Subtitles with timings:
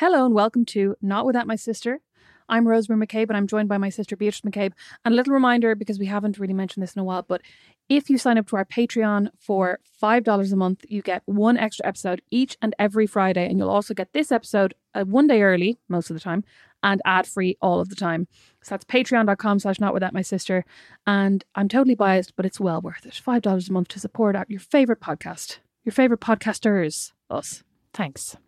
[0.00, 2.00] Hello and welcome to Not Without My Sister.
[2.48, 4.72] I'm Rosemary McCabe and I'm joined by my sister Beatrice McCabe.
[5.04, 7.42] And a little reminder, because we haven't really mentioned this in a while, but
[7.90, 11.86] if you sign up to our Patreon for $5 a month, you get one extra
[11.86, 13.46] episode each and every Friday.
[13.46, 16.44] And you'll also get this episode uh, one day early, most of the time,
[16.82, 18.26] and ad free all of the time.
[18.62, 20.64] So that's patreon.com slash not without my sister.
[21.06, 23.20] And I'm totally biased, but it's well worth it.
[23.22, 27.64] $5 a month to support out your favorite podcast, your favorite podcasters, us.
[27.92, 28.38] Thanks.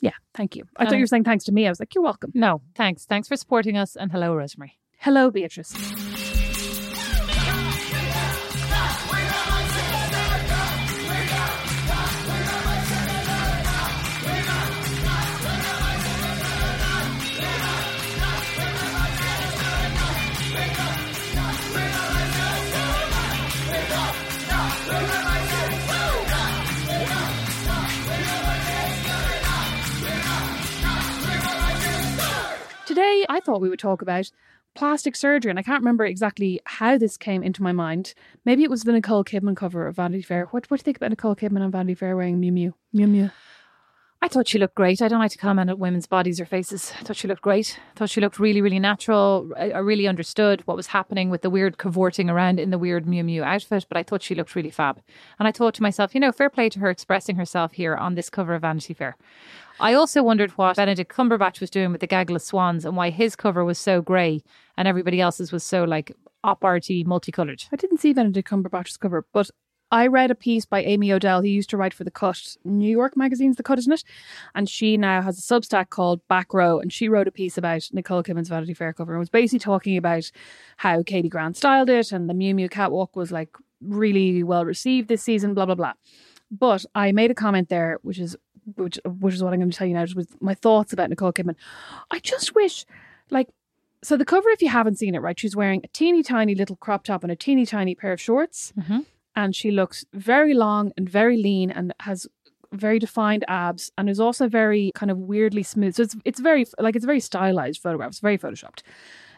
[0.00, 0.64] Yeah, thank you.
[0.76, 1.66] I thought Um, you were saying thanks to me.
[1.66, 2.30] I was like, you're welcome.
[2.34, 3.04] No, thanks.
[3.06, 4.78] Thanks for supporting us and hello, Rosemary.
[4.98, 5.74] Hello, Beatrice.
[33.46, 34.32] Thought we would talk about
[34.74, 38.12] plastic surgery, and I can't remember exactly how this came into my mind.
[38.44, 40.46] Maybe it was the Nicole Kidman cover of Vanity Fair.
[40.46, 42.74] What, what do you think about Nicole Kidman on Vanity Fair wearing Miu Miu?
[42.92, 43.32] Miu Miu.
[44.20, 45.00] I thought she looked great.
[45.00, 46.92] I don't like to comment on women's bodies or faces.
[46.98, 47.78] I thought she looked great.
[47.94, 49.48] I thought she looked really, really natural.
[49.56, 53.04] I, I really understood what was happening with the weird cavorting around in the weird
[53.06, 55.00] Miu Miu outfit, but I thought she looked really fab.
[55.38, 58.16] And I thought to myself, you know, fair play to her expressing herself here on
[58.16, 59.16] this cover of Vanity Fair.
[59.80, 63.10] I also wondered what Benedict Cumberbatch was doing with the gaggle of swans and why
[63.10, 64.42] his cover was so grey
[64.76, 66.12] and everybody else's was so like
[66.44, 67.64] op arty, multicoloured.
[67.72, 69.50] I didn't see Benedict Cumberbatch's cover, but
[69.92, 72.90] I read a piece by Amy Odell, who used to write for The Cut, New
[72.90, 74.02] York magazine's The Cut, isn't it?
[74.54, 77.88] And she now has a Substack called Back Row, and she wrote a piece about
[77.92, 80.30] Nicole Kidman's Vanity Fair cover and was basically talking about
[80.78, 83.50] how Katie Grand styled it and the Miu Miu catwalk was like
[83.80, 85.92] really well received this season, blah, blah, blah.
[86.50, 88.36] But I made a comment there, which is
[88.74, 91.32] which which is what I'm going to tell you now, with my thoughts about Nicole
[91.32, 91.56] Kidman.
[92.10, 92.84] I just wish,
[93.30, 93.48] like,
[94.02, 96.76] so the cover, if you haven't seen it, right, she's wearing a teeny tiny little
[96.76, 99.06] crop top and a teeny tiny pair of shorts, Mhm.
[99.34, 102.26] and she looks very long and very lean and has
[102.72, 105.94] very defined abs and is also very kind of weirdly smooth.
[105.94, 108.08] So it's it's very like it's a very stylized photograph.
[108.10, 108.82] It's very photoshopped.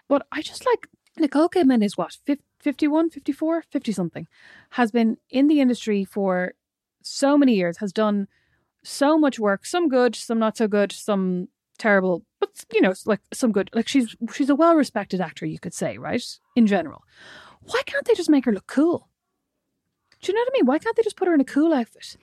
[0.08, 4.26] But I just like Nicole Kidman is what, fif- 51, 54, 50 something,
[4.70, 6.54] has been in the industry for
[7.02, 8.28] so many years, has done
[8.82, 13.20] so much work, some good, some not so good, some terrible, but you know, like
[13.32, 13.70] some good.
[13.74, 16.24] Like she's she's a well respected actor, you could say, right?
[16.56, 17.02] In general.
[17.62, 19.08] Why can't they just make her look cool?
[20.20, 20.66] Do you know what I mean?
[20.66, 22.16] Why can't they just put her in a cool outfit?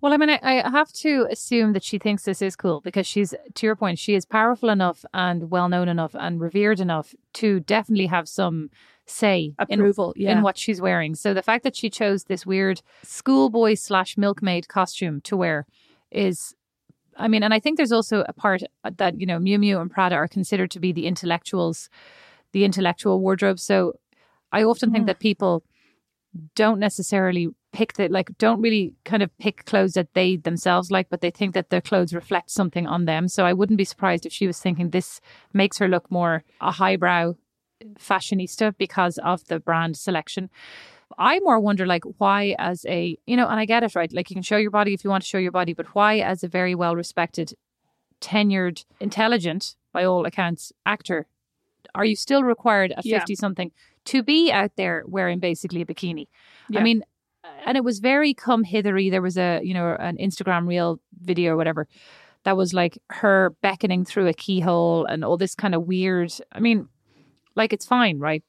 [0.00, 3.06] Well, I mean, I, I have to assume that she thinks this is cool because
[3.06, 7.14] she's, to your point, she is powerful enough and well known enough and revered enough
[7.34, 8.70] to definitely have some
[9.04, 10.32] say in- Approval, yeah.
[10.32, 11.14] in what she's wearing.
[11.14, 15.66] So the fact that she chose this weird schoolboy slash milkmaid costume to wear
[16.10, 16.54] is,
[17.16, 18.62] I mean, and I think there's also a part
[18.96, 21.88] that you know Miu Miu and Prada are considered to be the intellectuals,
[22.52, 23.60] the intellectual wardrobe.
[23.60, 23.94] So
[24.52, 25.08] I often think mm.
[25.08, 25.64] that people
[26.54, 31.08] don't necessarily pick the like don't really kind of pick clothes that they themselves like
[31.08, 33.28] but they think that their clothes reflect something on them.
[33.28, 35.20] So i wouldn't be surprised if she was thinking this
[35.52, 37.34] makes her look more a highbrow
[37.98, 40.50] fashionista because of the brand selection
[41.20, 44.10] I more wonder like why as a you know, and I get it right.
[44.12, 46.18] Like you can show your body if you want to show your body, but why
[46.18, 47.52] as a very well respected,
[48.20, 51.26] tenured, intelligent by all accounts actor,
[51.94, 53.18] are you still required at Yeah.
[53.18, 53.70] fifty something
[54.06, 56.26] to be out there wearing basically a bikini?
[56.70, 56.80] Yeah.
[56.80, 57.02] I mean,
[57.66, 59.10] and it was very come hithery.
[59.10, 61.86] There was a you know an Instagram reel video or whatever
[62.44, 66.32] that was like her beckoning through a keyhole and all this kind of weird.
[66.52, 66.88] I mean,
[67.56, 68.42] like it's fine, right?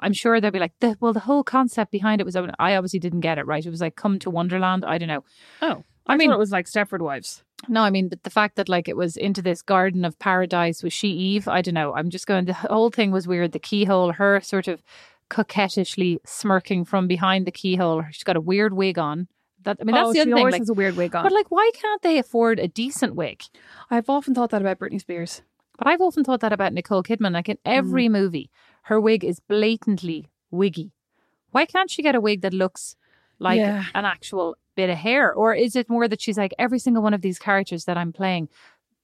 [0.00, 2.36] I'm sure they'll be like, the, well, the whole concept behind it was.
[2.36, 3.64] Oh, I obviously didn't get it right.
[3.64, 4.84] It was like come to Wonderland.
[4.84, 5.24] I don't know.
[5.62, 7.42] Oh, I I, mean- it was like Stepford Wives.
[7.68, 10.82] No, I mean, but the fact that like it was into this garden of paradise
[10.82, 11.48] was she Eve?
[11.48, 11.94] I don't know.
[11.94, 12.44] I'm just going.
[12.44, 13.52] The whole thing was weird.
[13.52, 14.82] The keyhole, her sort of
[15.30, 18.04] coquettishly smirking from behind the keyhole.
[18.10, 19.28] She's got a weird wig on.
[19.64, 20.38] That I mean, that's oh, the other thing.
[20.38, 21.24] always Like, has a weird wig on.
[21.24, 23.42] but like, why can't they afford a decent wig?
[23.90, 25.42] I've often thought that about Britney Spears.
[25.78, 27.32] But I've often thought that about Nicole Kidman.
[27.32, 27.60] Like in mm.
[27.64, 28.50] every movie,
[28.90, 30.90] her wig is blatantly wiggy.
[31.50, 32.96] Why can't she get a wig that looks
[33.38, 33.84] like Yeah.
[33.94, 35.32] an actual bit of hair?
[35.32, 38.12] Or is it more that she's like every single one of these characters that I'm
[38.12, 38.48] playing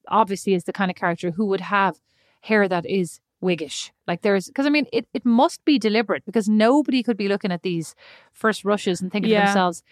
[0.09, 1.95] obviously is the kind of character who would have
[2.41, 3.91] hair that is wiggish.
[4.07, 7.53] Like there's because I mean it, it must be deliberate because nobody could be looking
[7.53, 7.95] at these
[8.33, 9.83] first rushes and thinking to themselves,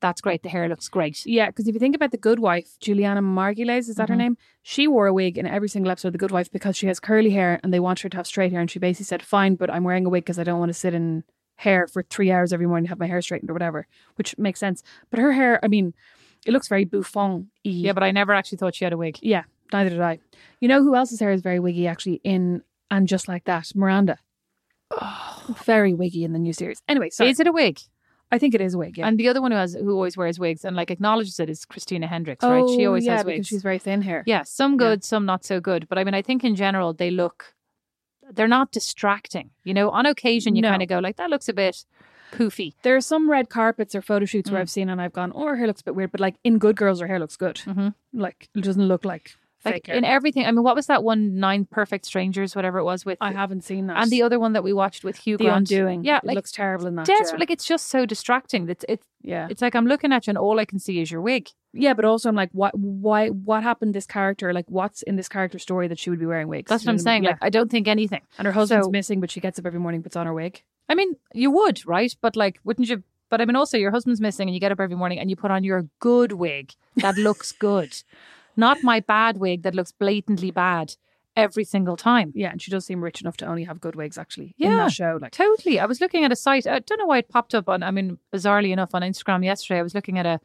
[0.00, 1.24] That's great, the hair looks great.
[1.24, 4.18] Yeah, because if you think about the Good Wife, Julianna Margulies, is that her Mhm.
[4.18, 4.36] name?
[4.62, 7.00] She wore a wig in every single episode of The Good Wife because she has
[7.00, 8.60] curly hair and they want her to have straight hair.
[8.60, 10.74] And she basically said, "Fine, but I'm wearing a wig because I don't want to
[10.74, 11.24] sit in
[11.56, 14.60] hair for three hours every morning to have my hair straightened or whatever," which makes
[14.60, 14.82] sense.
[15.08, 15.94] But her hair, I mean,
[16.44, 17.50] it looks very bouffon.
[17.64, 19.18] Yeah, but I never actually thought she had a wig.
[19.22, 20.18] yeah, neither did I.
[20.60, 24.18] You know who else's hair is very wiggy actually in and just like that, Miranda.
[25.64, 26.82] very wiggy in the new series.
[26.86, 27.30] Anyway, sorry.
[27.30, 27.80] Is it a wig?
[28.32, 28.98] I think it is a wig.
[28.98, 29.06] Yeah.
[29.06, 31.64] And the other one who has who always wears wigs and like acknowledges it is
[31.64, 32.68] Christina Hendricks, right?
[32.68, 34.24] She Oh, always yeah, has because she's very thin hair.
[34.26, 35.88] yeah, some good, some not so good.
[35.88, 37.54] But I mean, I think in general they look
[38.32, 39.50] they're not distracting.
[39.62, 40.70] You know, on occasion you No.
[40.70, 41.84] kind of go like that looks a bit
[42.32, 42.74] poofy.
[42.82, 44.62] There are some red carpets or photo shoots where Mm.
[44.62, 46.58] I've seen and I've gone, oh, her hair looks a bit weird, but like in
[46.58, 47.56] Good Girls, her hair looks good.
[47.64, 47.94] Mhm.
[48.12, 49.36] Like it doesn't look like
[49.72, 50.46] Like in everything.
[50.46, 51.38] I mean, what was that one?
[51.38, 53.18] Nine Perfect Strangers, whatever it was with.
[53.20, 53.96] I haven't seen that.
[54.02, 55.70] and the other one that we watched with Hugh The Grant.
[55.70, 56.04] Undoing.
[56.04, 57.06] Yeah, it looks terrible in that.
[57.06, 57.36] des- yeah.
[57.38, 58.68] like it's just so distracting.
[58.68, 61.10] It's it's yeah, it's like I'm looking at you and all I can see is
[61.10, 61.48] your wig.
[61.72, 62.78] yeah, but also I'm like, what?
[62.78, 63.28] Why?
[63.28, 63.94] What happened?
[63.94, 66.68] This character, like, what's in this character story that she would be wearing wigs?
[66.68, 67.24] That's what I'm saying.
[67.24, 67.30] Yeah.
[67.30, 68.22] Like I don't think anything.
[68.38, 70.62] and her husband's so- missing, but she gets up every morning, puts on her wig.
[70.88, 72.14] I mean, you would, right?
[72.20, 73.02] But like, wouldn't you?
[73.28, 75.34] But I mean, also, your husband's missing, and you get up every morning and you
[75.34, 77.92] put on your good wig that looks good,
[78.56, 80.94] not my bad wig that looks blatantly bad
[81.36, 82.32] every single time.
[82.34, 84.68] Yeah, and she does seem rich enough to only have good wigs actually Yeah.
[84.70, 85.18] in that show.
[85.20, 85.78] Like, Totally.
[85.78, 86.66] I was looking at a site.
[86.66, 87.82] I don't know why it popped up on.
[87.82, 90.40] I mean, bizarrely enough, on Instagram yesterday, I was looking at a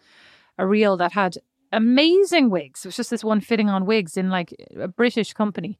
[0.57, 1.37] a reel that had
[1.71, 2.83] amazing wigs.
[2.83, 5.79] It was just this one fitting on wigs in like a British company.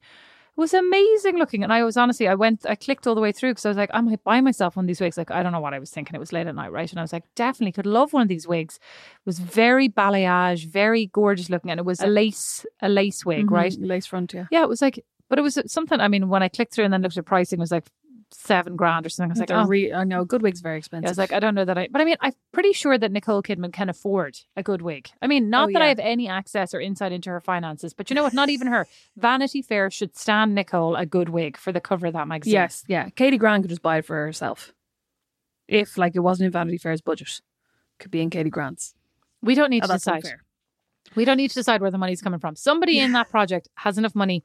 [0.54, 3.52] Was amazing looking, and I was honestly, I went, I clicked all the way through
[3.52, 5.16] because I was like, I might buy myself one of these wigs.
[5.16, 6.14] Like, I don't know what I was thinking.
[6.14, 6.90] It was late at night, right?
[6.90, 8.76] And I was like, definitely could love one of these wigs.
[8.76, 13.46] It was very balayage, very gorgeous looking, and it was a lace, a lace wig,
[13.46, 13.74] mhm, right?
[13.80, 14.44] lace front, yeah.
[14.50, 15.98] Yeah, it was like, but it was something.
[16.00, 17.88] I mean, when I clicked through and then looked at pricing, it was like
[18.32, 19.30] seven grand or something.
[19.30, 19.66] I was like, oh.
[19.66, 21.06] re- I know good wigs very expensive.
[21.08, 23.12] I was like, I don't know that I, but I mean, I'm pretty sure that
[23.12, 25.10] Nicole Kidman can afford a good wig.
[25.20, 28.10] I mean, not Oh, that I have any access or insight into her finances, but
[28.10, 28.34] you know what?
[28.34, 28.86] Not even her.
[29.16, 32.54] Vanity Fair should stand Nicole a good wig for the cover of that magazine.
[32.54, 33.08] Yes, yeah.
[33.10, 34.72] Katie Grand could just buy it for herself.
[35.68, 37.40] If like it wasn't in Vanity Fair's budget.
[37.98, 38.94] Could be in Katie Grand's.
[39.42, 40.16] We don't need Oh, to decide.
[40.16, 40.42] unfair.
[41.14, 42.56] We don't need to decide where the money's coming from.
[42.56, 44.44] Somebody in that project has enough money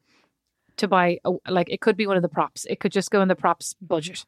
[0.77, 2.65] to buy, a, like, it could be one of the props.
[2.65, 4.25] It could just go in the props budget.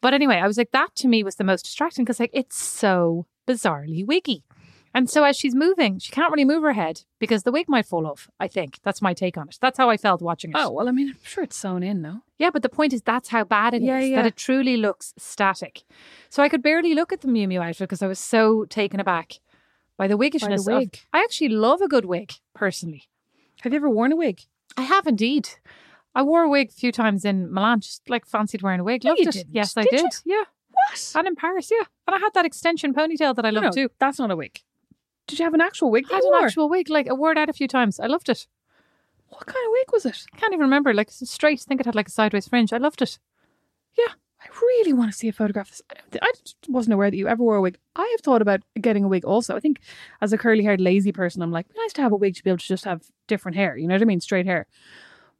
[0.00, 2.56] But anyway, I was like, that to me was the most distracting because, like, it's
[2.56, 4.42] so bizarrely wiggy.
[4.94, 7.86] And so as she's moving, she can't really move her head because the wig might
[7.86, 8.28] fall off.
[8.38, 9.56] I think that's my take on it.
[9.60, 10.56] That's how I felt watching it.
[10.58, 12.20] Oh, well, I mean, I'm sure it's sewn in, no?
[12.38, 14.16] Yeah, but the point is that's how bad it is Yeah, yeah.
[14.16, 15.84] that it truly looks static.
[16.28, 19.00] So I could barely look at the Miu Miu outfit because I was so taken
[19.00, 19.40] aback
[19.96, 20.66] by the wiggishness.
[20.68, 20.98] of- wig.
[21.12, 23.04] I actually love a good wig, personally.
[23.62, 24.42] Have you ever worn a wig?
[24.76, 25.48] I have indeed.
[26.14, 29.04] I wore a wig a few times in Milan, just like fancied wearing a wig.
[29.04, 29.32] No, Loved it.
[29.32, 29.54] didn't.
[29.54, 30.04] Yes, I Did?
[30.24, 30.44] Yeah.
[30.70, 31.12] What?
[31.14, 31.84] And in Paris, yeah.
[32.06, 33.88] And I had that extension ponytail that I loved no, too.
[33.98, 34.60] That's not a wig.
[35.26, 36.06] Did you have an actual wig?
[36.10, 38.00] I had an actual wig, like I wore it out a few times.
[38.00, 38.46] I loved it.
[39.28, 40.26] What kind of wig was it?
[40.34, 40.92] I can't even remember.
[40.92, 41.60] Like it's straight.
[41.60, 42.72] I think it had like a sideways fringe.
[42.72, 43.18] I loved it.
[44.44, 45.80] I really want to see a photograph of
[46.10, 46.20] this.
[46.20, 47.78] I, just wasn't aware that you ever wore a wig.
[47.96, 49.54] I have thought about getting a wig also.
[49.56, 49.78] I think
[50.20, 52.50] as a curly haired, lazy person, I'm like, nice to have a wig to be
[52.50, 53.76] able to just have different hair.
[53.76, 54.20] You know what I mean?
[54.20, 54.66] Straight hair.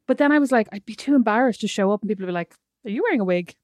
[0.07, 2.31] But then I was like, I'd be too embarrassed to show up and people would
[2.31, 2.55] be like,
[2.85, 3.55] Are you wearing a wig?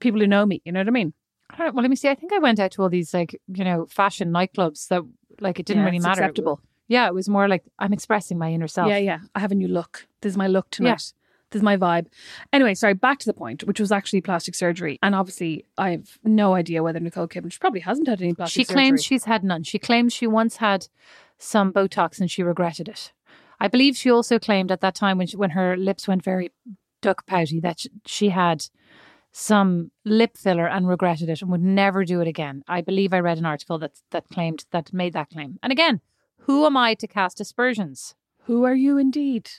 [0.00, 1.12] People who know me, you know what I mean?
[1.50, 1.74] I don't.
[1.74, 2.08] Well, let me see.
[2.08, 5.02] I think I went out to all these like you know fashion nightclubs that
[5.40, 6.22] like it didn't Yeah, really matter.
[6.22, 6.60] Acceptable.
[6.88, 8.88] Yeah, it was more like I'm expressing my inner self.
[8.88, 9.18] Yeah, yeah.
[9.34, 10.06] I have a new look.
[10.20, 10.94] This is my look tonight.
[10.94, 11.14] This
[11.50, 12.06] This is my vibe.
[12.52, 14.98] Anyway, sorry, back to the point, which was actually plastic surgery.
[15.02, 18.54] And obviously, I have no idea whether Nicole Kidman, she probably hasn't had any plastic
[18.54, 18.64] surgery.
[18.64, 18.74] She surgery.
[18.74, 19.62] claims she's had none.
[19.62, 20.88] She claims she once had
[21.38, 23.12] some Botox and she regretted it.
[23.60, 26.50] I believe she also claimed at that time when she, when her lips went very
[27.00, 28.66] duck pouty that sh- she had
[29.32, 32.64] some lip filler and regretted it and would never do it again.
[32.66, 35.58] I believe I read an article that that claimed that made that claim.
[35.62, 36.00] And again,
[36.40, 38.14] who am I to cast aspersions?
[38.44, 39.50] Who are you indeed?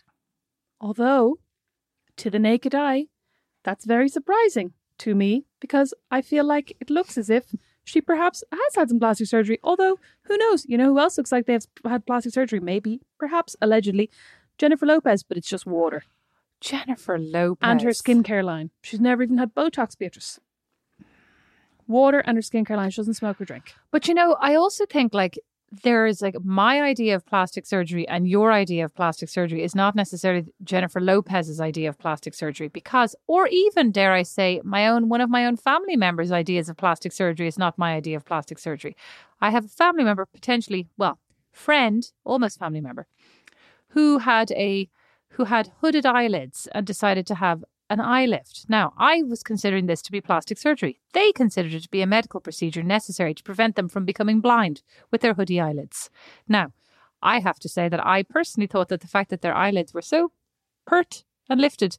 [0.81, 1.37] Although,
[2.17, 3.07] to the naked eye,
[3.63, 8.43] that's very surprising to me because I feel like it looks as if she perhaps
[8.51, 9.59] has had some plastic surgery.
[9.63, 10.65] Although, who knows?
[10.65, 12.59] You know who else looks like they've had plastic surgery?
[12.59, 14.09] Maybe, perhaps, allegedly,
[14.57, 16.03] Jennifer Lopez, but it's just water.
[16.59, 18.71] Jennifer Lopez And her skincare line.
[18.81, 20.39] She's never even had Botox, Beatrice.
[21.87, 22.89] Water and her skincare line.
[22.89, 23.73] She doesn't smoke or drink.
[23.91, 25.39] But you know, I also think like
[25.71, 29.75] there is like my idea of plastic surgery and your idea of plastic surgery is
[29.75, 34.87] not necessarily Jennifer Lopez's idea of plastic surgery because or even dare I say my
[34.87, 38.15] own one of my own family members ideas of plastic surgery is not my idea
[38.15, 38.95] of plastic surgery.
[39.41, 41.19] I have a family member potentially, well,
[41.51, 43.07] friend, almost family member
[43.89, 44.89] who had a
[45.31, 48.65] who had hooded eyelids and decided to have an eye lift.
[48.67, 50.99] Now, I was considering this to be plastic surgery.
[51.13, 54.81] They considered it to be a medical procedure necessary to prevent them from becoming blind
[55.11, 56.09] with their hoodie eyelids.
[56.47, 56.73] Now,
[57.21, 60.01] I have to say that I personally thought that the fact that their eyelids were
[60.01, 60.31] so
[60.85, 61.97] pert and lifted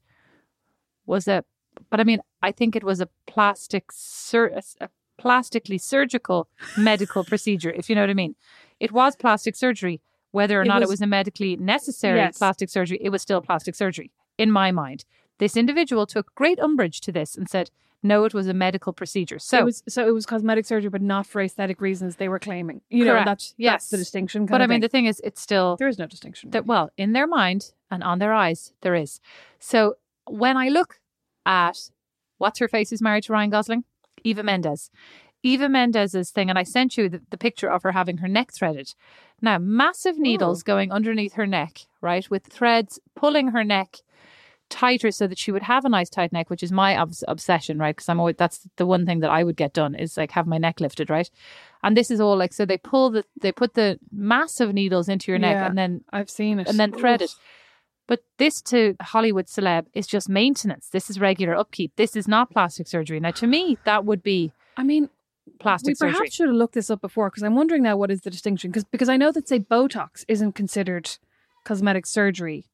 [1.07, 1.45] was a,
[1.90, 7.71] but I mean, I think it was a plastic, sur- a plastically surgical medical procedure,
[7.71, 8.35] if you know what I mean.
[8.78, 10.00] It was plastic surgery.
[10.30, 12.37] Whether or It not it was- was a medically necessary Yes.
[12.37, 15.07] plastic surgery, it was still plastic surgery, in my mind.
[15.38, 17.71] This individual took great umbrage to this and said,
[18.02, 19.40] no, it was a medical procedure.
[19.40, 22.14] So, it was so it was cosmetic surgery, but not for aesthetic reasons.
[22.14, 22.80] They were claiming.
[22.90, 23.26] You know, Correct.
[23.26, 23.73] that's Yes.
[23.73, 24.47] that's the distinction.
[24.47, 24.80] but I mean, thing.
[24.83, 26.50] the thing is, it's still there is no distinction.
[26.50, 29.21] that well in their mind and on their eyes there is
[29.59, 29.95] so
[30.26, 31.00] when i look
[31.47, 31.90] at
[32.37, 33.83] what's her face is married to ryan gosling
[34.23, 34.90] eva mendes
[35.42, 38.52] eva mendes's thing and i sent you the, the picture of her having her neck
[38.52, 38.95] threaded
[39.40, 43.97] now massive needles going underneath her neck right with threads pulling her neck
[44.71, 47.79] tighter so that she would have a nice tight neck which is my obs- obsession
[47.79, 50.31] right because i'm always that's the one thing that i would get done is like
[50.33, 51.31] have my neck lifted right
[51.83, 55.31] and this is all like so they pull the they put the massive needles into
[55.33, 55.67] your neck Yeah.
[55.67, 56.69] and then I've seen it.
[56.69, 57.35] and then thread it.
[58.07, 60.89] But this to Hollywood celeb is just maintenance.
[60.89, 61.93] This is regular upkeep.
[61.97, 63.21] This is not plastic surgery.
[63.21, 65.11] Now, to me, that would be I mean,
[65.61, 66.09] plastic surgery.
[66.09, 66.31] we perhaps surgery.
[66.31, 68.85] should have looked this up before because I'm wondering now what is the distinction because
[68.85, 71.11] because I know that say Botox isn't considered
[71.65, 72.65] cosmetic surgery.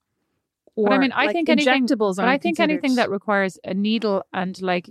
[0.76, 1.86] Or But I mean, I like, think anything.
[1.86, 4.90] injectables But I think anything that requires a needle and like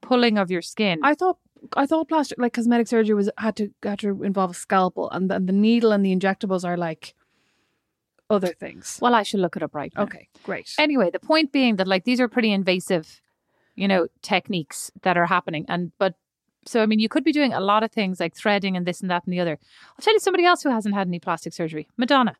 [0.00, 1.00] pulling of your skin.
[1.02, 1.38] I thought
[1.76, 5.30] I thought plastic like cosmetic surgery was had to had to involve a scalpel and
[5.30, 7.14] then the needle and the injectables are like
[8.30, 8.98] other things.
[9.00, 10.02] well, I should look it up right now.
[10.04, 10.74] Okay, great.
[10.78, 13.20] Anyway, the point being that like these are pretty invasive,
[13.76, 16.14] you know, techniques that are happening, and but.
[16.66, 19.02] So I mean, you could be doing a lot of things like threading and this
[19.02, 19.58] and that and the other.
[19.90, 22.36] I'll tell you somebody else who hasn't had any plastic surgery: Madonna.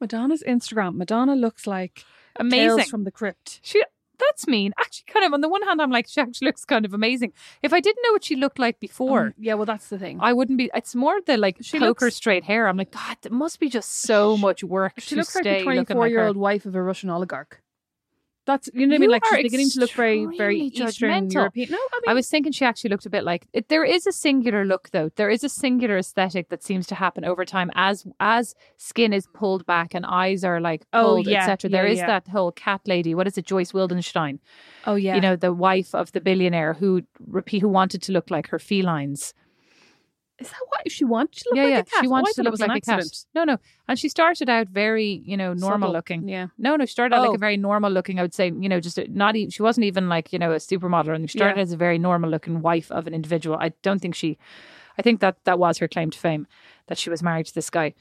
[0.00, 0.96] Madonna's Instagram.
[0.96, 2.04] Madonna looks like
[2.36, 2.76] Amazing.
[2.78, 3.60] Tales from the Crypt.
[3.62, 3.82] She
[4.16, 4.72] that's mean.
[4.78, 7.32] Actually, kind of on the one hand, I'm like, she actually looks kind of amazing.
[7.62, 10.18] If I didn't know what she looked like before, Um, yeah, well, that's the thing.
[10.20, 10.70] I wouldn't be.
[10.72, 12.68] It's more the like She poker looks- straight hair.
[12.68, 14.92] I'm like, God, it must be just so much work.
[14.98, 16.26] she to looks like stay the looking like 24 year her.
[16.28, 17.60] old wife of a Russian oligarch.
[18.46, 19.10] That's you know what I mean.
[19.10, 21.32] Like she's beginning to look very, very Eastern judgmental.
[21.34, 21.70] European.
[21.70, 24.06] No, I mean, I was thinking she actually looked a bit like it, there is
[24.06, 25.10] a singular look though.
[25.16, 29.26] There is a singular aesthetic that seems to happen over time as as skin is
[29.32, 31.70] pulled back and eyes are like Oh, pulled, yeah, etc.
[31.70, 32.06] There yeah, is yeah.
[32.06, 33.14] that whole cat lady.
[33.14, 34.40] What is it, Joyce Wildenstein?
[34.86, 38.30] oh yeah, You know, the wife of the billionaire who repeat who wanted to look
[38.30, 39.32] like her felines.
[40.40, 41.78] Is that what she wanted to look yeah, like yeah.
[41.78, 42.00] a cat?
[42.02, 43.04] She Oh, wanted I to look like a cat.
[43.34, 43.58] No, no.
[43.86, 45.92] And she started out very, you know, normal Subtle.
[45.92, 46.28] looking.
[46.28, 46.48] Yeah.
[46.58, 46.84] No, no.
[46.86, 47.34] She started out like Oh.
[47.34, 48.18] a very normal looking.
[48.18, 49.50] I would say, you know, just a, not even.
[49.50, 51.62] She wasn't even like you know a supermodel, and she started Yeah.
[51.62, 53.56] as a very normal looking wife of an individual.
[53.60, 54.36] I don't think she.
[54.98, 56.46] I think that that was her claim to fame,
[56.88, 57.94] that she was married to this guy.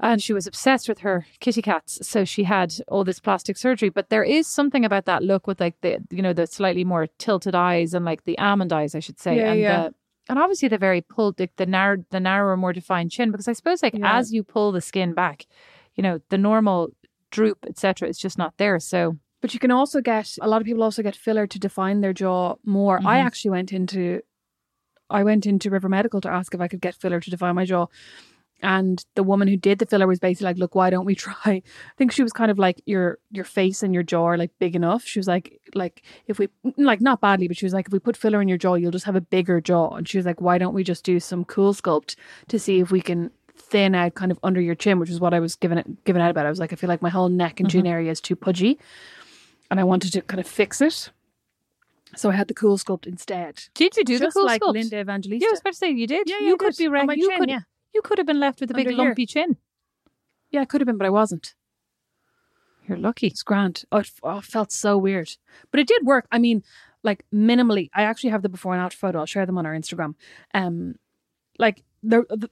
[0.00, 3.90] And she was obsessed with her kitty cats, so she had all this plastic surgery.
[3.90, 7.06] But there is something about that look with like the you know the slightly more
[7.18, 9.82] tilted eyes and like the almond eyes, I should say, Yeah, and yeah.
[9.88, 9.94] the
[10.28, 13.30] and obviously the very pulled the, the narrow the narrower, more defined chin.
[13.30, 14.18] Because I suppose like Yeah.
[14.18, 15.46] as you pull the skin back,
[15.94, 16.90] you know the normal
[17.30, 18.78] droop, etc., is just not there.
[18.80, 22.00] So But you can also get a lot of people also get filler to define
[22.00, 22.98] their jaw more.
[23.04, 23.26] I Mhm.
[23.26, 24.20] actually went into
[25.10, 27.66] I went into River Medical to ask if I could get filler to define my
[27.66, 27.86] jaw.
[28.64, 31.34] And the woman who did the filler was basically like, "Look, why don't we try?"
[31.46, 31.62] I
[31.98, 34.74] think she was kind of like, "Your your face and your jaw are like big
[34.74, 37.92] enough." She was like, "Like if we like not badly, but she was like, if
[37.92, 40.24] we put filler in your jaw, you'll just have a bigger jaw." And she was
[40.26, 42.16] like, "Why don't we just do some cool sculpt
[42.48, 45.34] to see if we can thin out kind of under your chin, which is what
[45.34, 46.46] I was given it given out about.
[46.46, 47.78] I was like, I feel like my whole neck and Mm-hmm.
[47.80, 48.78] chin area is too pudgy,
[49.70, 51.10] and I wanted to kind of fix it.
[52.16, 53.64] So I had the cool sculpt instead.
[53.74, 54.72] Did you do Just the cool like sculpt?
[54.74, 55.44] Linda Evangelista.
[55.44, 56.30] Yeah, I was about to say you did.
[56.30, 57.06] Yeah, you yeah, I could be right.
[57.06, 57.50] my You chin, could.
[57.50, 57.60] yeah.
[57.94, 59.08] You could have been left with a big Under here.
[59.08, 59.56] lumpy chin.
[60.50, 61.54] yeah, I could have been, but I wasn't.
[62.86, 63.28] You're lucky.
[63.28, 63.84] It's grand.
[63.92, 65.36] Oh, it, oh, it felt so weird,
[65.70, 66.26] but it did work.
[66.30, 66.62] I mean,
[67.02, 67.88] like minimally.
[67.94, 69.20] I actually have the before and after photo.
[69.20, 70.14] I'll share them on our Instagram.
[70.52, 70.96] Um,
[71.58, 72.50] like there, th-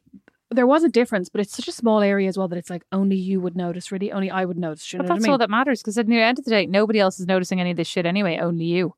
[0.51, 2.85] there was a difference, but it's such a small area as well that it's like
[2.93, 3.93] only you would notice.
[3.93, 4.91] Really, only I would notice.
[4.93, 5.33] You know But that's I mean?
[5.33, 7.73] all that matters because at the end of the day, nobody else is noticing any
[7.73, 8.39] of this shit anyway.
[8.39, 8.95] Only you.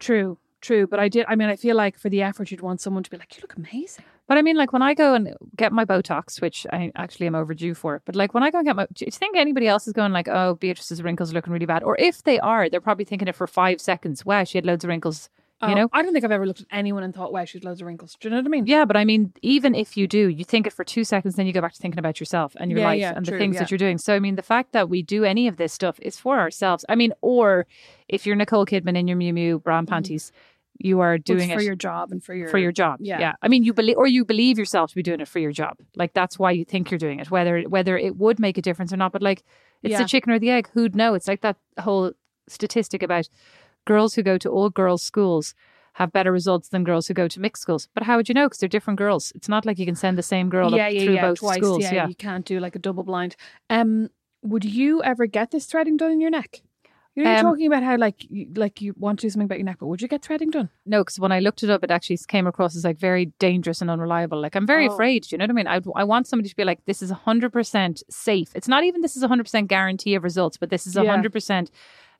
[0.00, 0.88] True, true.
[0.88, 1.24] But I did.
[1.28, 3.42] I mean, I feel like for the effort, you'd want someone to be like, "You
[3.42, 6.90] look amazing." But I mean, like when I go and get my Botox, which I
[6.94, 9.36] actually am overdue for, but like when I go and get my, do you think
[9.36, 11.82] anybody else is going like, oh, Beatrice's wrinkles are looking really bad?
[11.82, 14.24] Or if they are, they're probably thinking it for five seconds.
[14.24, 15.28] Wow, she had loads of wrinkles.
[15.62, 15.88] You Oh, know?
[15.92, 18.16] I don't think I've ever looked at anyone and thought, "Wow, she's loads of wrinkles."
[18.20, 18.66] Do you know what I mean?
[18.66, 21.46] Yeah, but I mean, even if you do, you think it for two seconds, then
[21.46, 23.54] you go back to thinking about yourself and your Yeah, life yeah, and the things
[23.54, 23.60] yeah.
[23.60, 23.96] that you're doing.
[23.96, 26.84] So, I mean, the fact that we do any of this stuff is for ourselves.
[26.88, 27.66] I mean, or
[28.08, 29.94] if you're Nicole Kidman in your Miu Miu bra and mm-hmm.
[29.94, 30.32] panties,
[30.78, 32.98] you are doing for it your job and for your for your job.
[33.00, 33.18] yeah.
[33.20, 33.32] yeah.
[33.42, 35.78] I mean, you believe or you believe yourself to be doing it for your job.
[35.94, 38.92] Like that's why you think you're doing it, whether whether it would make a difference
[38.92, 39.12] or not.
[39.12, 39.44] But like,
[39.82, 40.02] it's Yeah.
[40.02, 40.68] the chicken or the egg.
[40.74, 41.14] Who'd know?
[41.14, 42.12] It's like that whole
[42.48, 43.28] statistic about
[43.86, 45.54] girls who go to all girls schools
[45.94, 47.86] have better results than girls who go to mixed schools.
[47.94, 48.46] But how would you know?
[48.46, 49.30] Because they're different girls.
[49.36, 51.38] It's not like you can send the same girl yeah, up yeah, through yeah, both
[51.38, 51.58] twice.
[51.58, 51.82] schools.
[51.82, 52.08] yeah, Yeah.
[52.08, 53.36] you can't do like a double blind.
[53.70, 54.08] Um,
[54.42, 56.62] would you ever get this threading done in your neck?
[57.16, 59.58] You you're Um, talking about how like you, like you want to do something about
[59.58, 60.68] your neck, but would you get threading done?
[60.84, 63.80] No, because when I looked it up, it actually came across as like very dangerous
[63.80, 64.40] and unreliable.
[64.40, 64.92] Like I'm very Oh.
[64.92, 65.22] afraid.
[65.22, 65.66] Do you know what I mean?
[65.68, 68.50] I I want somebody to be like, this is hundred percent safe.
[68.56, 71.04] It's not even this is hundred percent guarantee of results, but this is Yeah.
[71.04, 71.70] hundred percent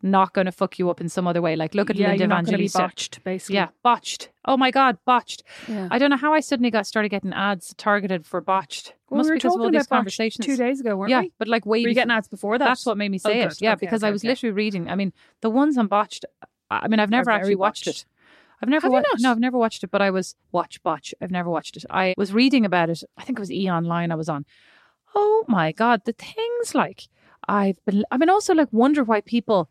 [0.04, 1.56] not going to fuck you up in some other way.
[1.56, 2.78] Like look at yeah, Linda you're not going to be Evangelista.
[2.78, 3.56] botched, basically.
[3.56, 4.30] Yeah, botched.
[4.44, 5.42] Oh my god, botched.
[5.66, 5.88] yeah.
[5.90, 8.94] I don't know how I suddenly got started getting ads targeted for botched.
[9.10, 10.44] Well, Must we were be because of all these conversations.
[10.46, 11.32] two days ago, weren't yeah, we?
[11.38, 12.64] but like way Were you getting ads before that?
[12.64, 13.52] That's what made me Oh, say good.
[13.52, 13.60] it.
[13.62, 14.28] Yeah, Okay, because okay, I was okay.
[14.28, 14.88] literally reading.
[14.88, 16.24] I mean, the ones on botched.
[16.70, 18.00] I mean, I've never actually watched botched.
[18.02, 18.06] it.
[18.62, 19.06] I've never watched.
[19.20, 19.90] No, I've never watched it.
[19.90, 21.14] But I was watch botch.
[21.20, 21.84] I've never watched it.
[21.90, 23.02] I was reading about it.
[23.16, 24.10] I think it was E Online.
[24.12, 24.44] I was on.
[25.14, 27.04] Oh my god, the things like
[27.46, 28.04] I've been.
[28.10, 29.70] I mean, also like wonder why people,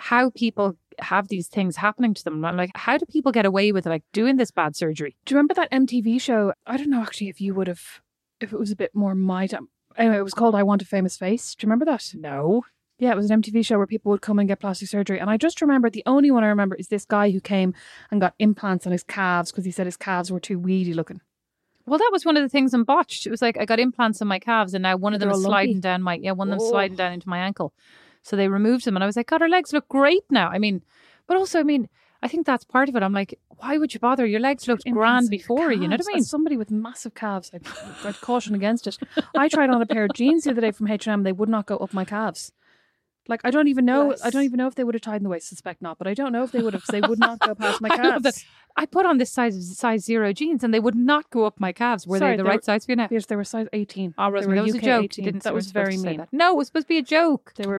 [0.00, 2.44] how people have these things happening to them.
[2.44, 5.16] I'm like, how do people get away with like doing this bad surgery?
[5.24, 6.52] Do you remember that MTV show?
[6.66, 7.82] I don't know actually if you would have,
[8.40, 9.68] if it was a bit more my time.
[9.96, 11.54] Anyway, it was called I Want a Famous Face.
[11.54, 12.12] Do you remember that?
[12.14, 12.62] No.
[12.98, 15.18] Yeah, it was an MTV show where people would come and get plastic surgery.
[15.20, 17.72] And I just remember the only one I remember is this guy who came
[18.10, 21.20] and got implants on his calves because he said his calves were too weedy looking.
[21.86, 23.26] Well, that was one of the things in botched.
[23.26, 25.36] It was like I got implants on my calves, and now one of them is
[25.38, 25.50] all lumpy.
[25.66, 26.70] sliding down my yeah, one of them Oh.
[26.70, 27.72] sliding down into my ankle.
[28.22, 30.48] So they removed them, and I was like, God, her legs look great now.
[30.48, 30.82] I mean,
[31.26, 31.88] but also, I mean,
[32.22, 33.02] I think that's part of it.
[33.02, 34.26] I'm like, why would you bother?
[34.26, 36.00] Your legs looked grand before, you know what.
[36.06, 36.18] I mean?
[36.18, 37.62] As somebody with massive calves, I'd,
[38.04, 38.98] I'd caution against it.
[39.34, 41.22] I tried on a pair of jeans the other day from H&M.
[41.22, 42.52] They would not go up my calves.
[43.28, 44.08] Like I don't even know.
[44.08, 44.24] Bless.
[44.24, 45.48] I don't even know if they would have tied in the waist.
[45.48, 46.84] Suspect not, but I don't know if they would have.
[46.90, 48.44] They would not go past my I calves.
[48.76, 51.70] I put on this size size zero jeans, and they would not go up my
[51.72, 52.06] calves.
[52.08, 53.08] Were Sorry, they the right were- size for you now?
[53.10, 54.14] Yes, they were size eighteen.
[54.18, 55.04] Oh, Rosemary, that was a joke.
[55.04, 55.24] 18.
[55.24, 55.42] Didn't.
[55.44, 56.16] That was very mean.
[56.16, 56.28] that.
[56.32, 57.52] No, it was supposed to be a joke.
[57.56, 57.78] They were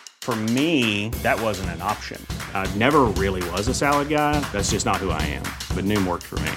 [0.21, 2.23] For me, that wasn't an option.
[2.53, 4.39] I never really was a salad guy.
[4.51, 5.43] That's just not who I am.
[5.75, 6.51] But Noom worked for me.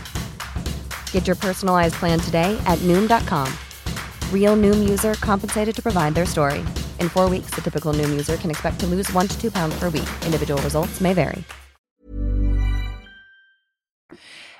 [1.13, 3.51] Get your personalized plan today at Noom.com.
[4.33, 6.59] Real Noom user compensated to provide their story.
[7.01, 9.79] In four weeks, the typical Noom user can expect to lose one to two pounds
[9.79, 10.09] per week.
[10.27, 11.43] Individual results may vary.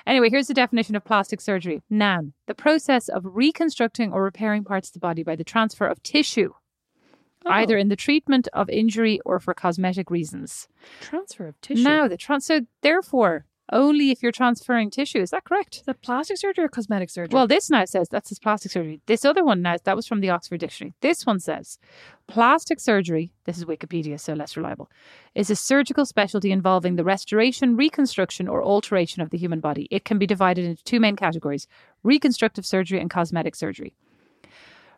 [0.07, 1.81] Anyway, here's the definition of plastic surgery.
[1.89, 6.01] Noun, the process of reconstructing or repairing parts of the body by the transfer of
[6.03, 6.53] tissue,
[7.45, 7.81] either oh.
[7.81, 10.67] in the treatment of injury or for cosmetic reasons.
[11.01, 11.83] Transfer of tissue.
[11.83, 15.19] Now, the trans- so therefore, only if you're transferring tissue.
[15.19, 15.77] Is that correct?
[15.77, 17.33] Is that plastic surgery or cosmetic surgery?
[17.33, 19.01] Well, this now says that's his plastic surgery.
[19.05, 20.93] This other one now, that was from the Oxford Dictionary.
[21.01, 21.79] This one says
[22.27, 24.89] plastic surgery, this is Wikipedia, so less reliable,
[25.33, 29.87] is a surgical specialty involving the restoration, reconstruction, or alteration of the human body.
[29.91, 31.67] It can be divided into two main categories
[32.03, 33.95] reconstructive surgery and cosmetic surgery.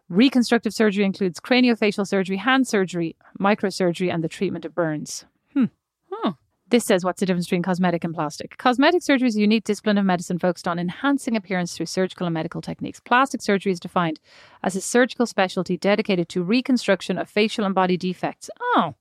[0.09, 5.25] Reconstructive surgery includes craniofacial surgery, hand surgery, microsurgery, and the treatment of burns.
[5.53, 5.65] Hmm.
[6.09, 6.33] Huh.
[6.69, 8.57] This says what's the difference between cosmetic and plastic.
[8.57, 12.33] Cosmetic surgery is a unique discipline of medicine focused on enhancing appearance through surgical and
[12.33, 12.99] medical techniques.
[13.01, 14.19] Plastic surgery is defined
[14.63, 18.49] as a surgical specialty dedicated to reconstruction of facial and body defects.
[18.59, 18.95] Oh.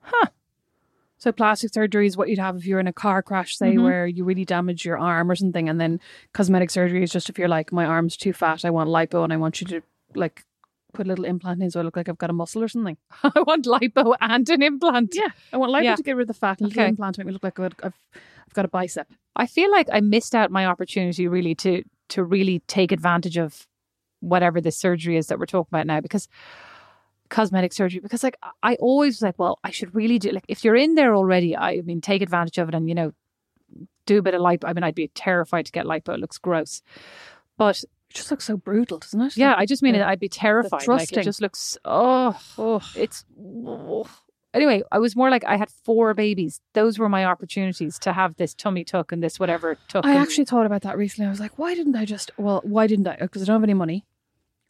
[0.00, 0.26] Huh.
[1.18, 3.82] So plastic surgery is what you'd have if you're in a car crash, say, Mhm.
[3.84, 5.98] where you really damage your arm or something, and then
[6.34, 9.32] cosmetic surgery is just if you're like, my arm's too fat, I want lipo, and
[9.32, 9.80] I want you to
[10.14, 10.44] like
[10.92, 12.96] put a little implant in so I look like I've got a muscle or something.
[13.22, 15.14] I want lipo and an implant.
[15.14, 15.94] Yeah, I want lipo Yeah.
[15.96, 17.58] to get rid of the fat and a little implant to make me look like
[17.60, 17.94] I've, I've
[18.46, 19.08] I've got a bicep.
[19.34, 23.66] I feel like I missed out my opportunity really to to really take advantage of
[24.20, 26.28] whatever the surgery is that we're talking about now because
[27.28, 30.64] cosmetic surgery because like I always was like well I should really do like if
[30.64, 33.12] you're in there already I mean take advantage of it and you know
[34.06, 36.38] do a bit of lipo I mean I'd be terrified to get lipo it looks
[36.38, 36.82] gross
[37.58, 39.36] but It just looks so brutal, doesn't it?
[39.36, 43.24] yeah I just mean the- I'd be terrified like it just looks oh Oh, it's
[44.54, 48.36] anyway I was more like I had four babies those were my opportunities to have
[48.36, 51.26] this tummy tuck and this whatever tuck I and- actually thought about that recently.
[51.26, 52.30] I was like, why didn't I just?
[52.38, 53.16] Well, why didn't I?
[53.16, 54.04] Because I don't have any money,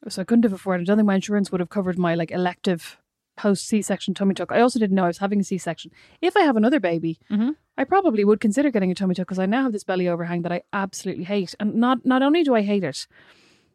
[0.08, 0.84] so I couldn't have afforded.
[0.84, 2.98] I don't think my insurance would have covered my like elective
[3.36, 4.50] post C section tummy tuck.
[4.52, 5.90] I also didn't know I was having a C section.
[6.22, 7.56] If I have another baby, Mhm.
[7.76, 10.42] I probably would consider getting a tummy tuck because I now have this belly overhang
[10.42, 11.54] that I absolutely hate.
[11.60, 13.06] And not not only do I hate it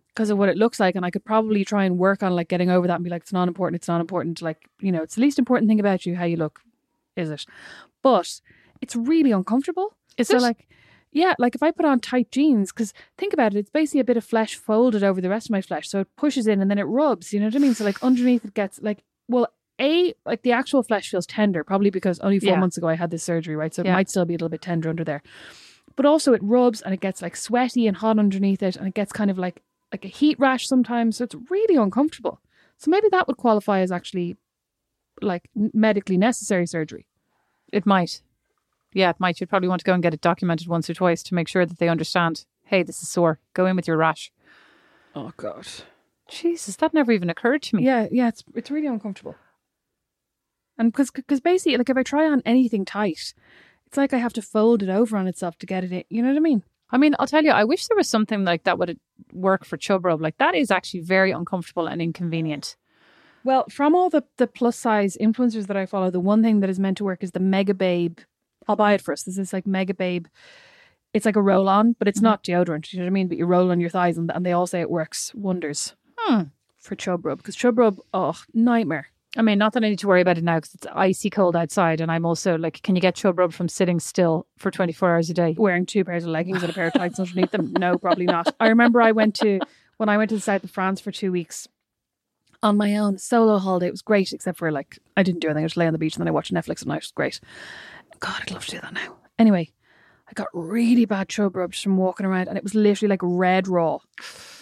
[0.07, 2.47] because of what it looks like, and I could probably try and work on like
[2.49, 3.75] getting over that and be like, it's not important.
[3.79, 4.41] It's not important.
[4.41, 6.61] Like you know, it's the least important thing about you how you look,
[7.15, 7.45] is it?
[8.01, 8.41] But
[8.81, 9.93] it's really uncomfortable.
[10.17, 10.41] Is so it?
[10.41, 10.67] like
[11.11, 14.05] yeah, like if I put on tight jeans, because think about it, it's basically a
[14.05, 15.89] bit of flesh folded over the rest of my flesh.
[15.89, 17.73] So it pushes in and then it rubs, you know what I mean?
[17.73, 19.47] So like underneath it gets like, well,
[19.79, 22.59] A, like the actual flesh feels tender, probably because only four Yeah.
[22.59, 23.73] months ago I had this surgery, right?
[23.73, 23.93] So it Yeah.
[23.93, 25.21] might still be a little bit tender under there.
[25.95, 28.93] But also it rubs and it gets like sweaty and hot underneath it and it
[28.93, 31.17] gets kind of like like a heat rash sometimes.
[31.17, 32.39] So it's really uncomfortable.
[32.77, 34.37] So maybe that would qualify as actually
[35.21, 37.05] like medically necessary surgery.
[37.73, 38.21] It might.
[38.93, 39.39] Yeah, it might.
[39.39, 41.65] You'd probably want to go and get it documented once or twice to make sure
[41.65, 42.45] that they understand.
[42.65, 43.39] Hey, this is sore.
[43.53, 44.31] Go in with your rash.
[45.15, 45.67] Oh God.
[46.27, 47.83] Jesus, that never even occurred to me.
[47.83, 49.35] Yeah, yeah, it's it's really uncomfortable.
[50.77, 53.33] And because because basically, like if I try on anything tight,
[53.85, 56.03] it's like I have to fold it over on itself to get it in.
[56.09, 56.63] You know what I mean?
[56.89, 58.99] I mean, I'll tell you, I wish there was something like that would
[59.33, 60.21] work for chub rub.
[60.21, 62.75] Like that is actually very uncomfortable and inconvenient.
[63.43, 66.69] Well, from all the the plus size influencers that I follow, the one thing that
[66.69, 68.19] is meant to work is the Mega Babe.
[68.67, 69.25] I'll buy it first.
[69.25, 70.27] This is like Mega Babe.
[71.13, 72.93] It's like a roll on, but it's not deodorant.
[72.93, 73.27] You know what I mean?
[73.27, 76.43] But you roll on your thighs, and, and they all say it works wonders Hmm.
[76.79, 77.39] for chub rub.
[77.39, 79.07] Because chub rub, oh nightmare.
[79.37, 81.55] I mean, not that I need to worry about it now because it's icy cold
[81.55, 85.09] outside, and I'm also like, can you get chub rub from sitting still for 24
[85.11, 85.55] hours a day?
[85.57, 87.73] wearing two pairs of leggings and a pair of tights underneath them?
[87.77, 88.53] No, probably not.
[88.59, 89.59] I remember I went to
[89.97, 91.67] when I went to the south of France for two weeks
[92.63, 93.87] on my own solo holiday.
[93.87, 95.63] It was great, except for like I didn't do anything.
[95.63, 96.97] I just lay on the beach and then I watched Netflix at night.
[96.97, 97.39] It was great.
[98.21, 99.17] God, I'd love to do that now.
[99.37, 99.71] Anyway,
[100.29, 103.19] I got really bad chub rub just from walking around, and it was literally like
[103.21, 103.97] red raw.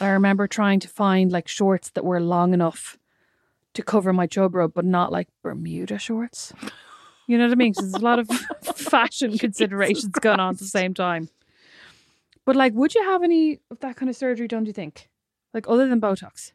[0.02, 2.98] I remember trying to find like shorts that were long enough
[3.76, 6.54] to cover my chub rub, but not like Bermuda shorts.
[7.28, 7.74] You know what I mean?
[7.76, 8.28] 'Cause there's a lot of
[8.76, 11.30] fashion considerations going on at the same time.
[12.46, 14.64] But like, would you have any of that kind of surgery done?
[14.64, 15.08] Do you think,
[15.54, 16.54] like, other than Botox?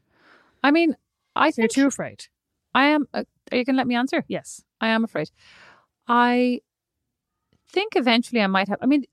[0.65, 0.97] I mean,
[1.37, 2.27] I You're too afraid.
[2.75, 3.07] I am.
[3.15, 4.25] Uh, are you going to let me answer?
[4.27, 4.65] Yes.
[4.81, 5.31] I am afraid.
[6.09, 6.61] I
[7.75, 8.79] think eventually I might have.
[8.81, 9.05] I mean,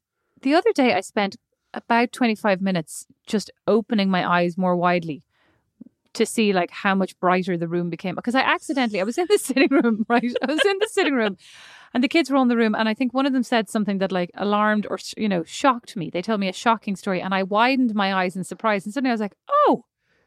[0.41, 1.35] the other day I spent
[1.73, 5.23] about 25 minutes just opening my eyes more widely
[6.13, 9.27] to see like how much brighter the room became because I accidentally I was in
[9.29, 10.33] the sitting room right?
[10.41, 11.37] I was in the sitting room
[11.93, 13.99] and the kids were in the room and I think one of them said something
[13.99, 16.09] that like alarmed or you know shocked me.
[16.09, 19.11] They told me a shocking story and I widened my eyes in surprise and suddenly
[19.11, 19.85] I was like oh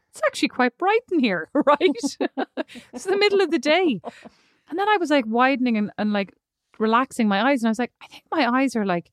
[0.09, 1.99] it's actually quite bright in here right?
[2.93, 4.01] It's the middle of the day.
[4.67, 6.33] And then I was like widening and, and like
[6.79, 9.11] relaxing my eyes and I was like I think my eyes are like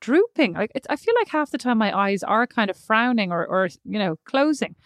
[0.00, 3.32] drooping like it's, I feel like half the time my eyes are kind of frowning
[3.32, 4.76] or or you know closing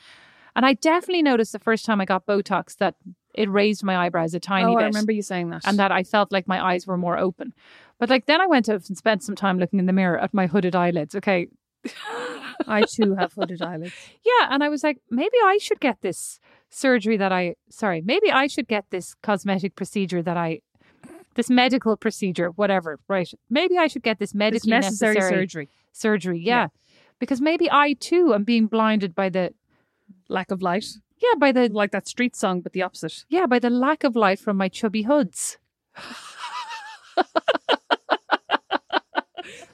[0.58, 2.96] and I definitely noticed the first time I got Botox that
[3.32, 4.82] it raised my eyebrows a tiny oh, bit.
[4.82, 5.62] I remember you saying that.
[5.64, 7.54] And that I felt like my eyes were more open.
[8.00, 10.34] But like then I went out and spent some time looking in the mirror at
[10.34, 11.14] my hooded eyelids.
[11.14, 11.46] Okay.
[12.66, 13.94] I too have hooded eyelids.
[14.24, 14.48] Yeah.
[14.50, 18.48] And I was like, maybe I should get this surgery that I, sorry, maybe I
[18.48, 20.60] should get this cosmetic procedure that I,
[21.38, 23.30] this medical procedure, whatever, right?
[23.48, 25.68] Maybe I should get this medically This necessary, necessary surgery.
[25.92, 26.38] surgery.
[26.40, 26.62] Yeah.
[26.62, 26.66] Yeah.
[27.20, 29.54] Because maybe I too am being blinded by the,
[30.28, 30.84] Lack of light.
[31.22, 33.24] yeah, by the Like that street song, but the opposite.
[33.28, 35.58] Yeah, by the lack of light from my chubby hoods.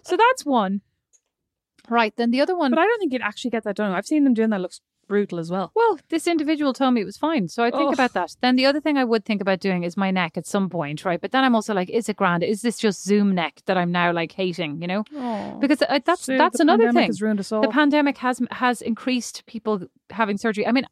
[0.02, 0.82] so that's one.
[1.88, 2.70] Right, then the other one.
[2.72, 3.92] But I don't think you'd actually get that done.
[3.92, 4.60] I've seen them doing that.
[4.60, 5.72] Looks brutal as well.
[5.74, 7.48] well, this individual told me it was fine.
[7.48, 8.36] So I think about that.
[8.40, 11.04] Then the other thing I would think about doing is my neck at some point,
[11.04, 11.20] right?
[11.20, 12.42] But then I'm also like, is it grand?
[12.42, 15.04] Is this just Zoom neck that I'm now like hating, you know?
[15.60, 17.06] Because uh, that's that's another thing.
[17.06, 17.62] has ruined us all.
[17.62, 20.66] The pandemic has has increased people having surgery.
[20.66, 20.86] I mean,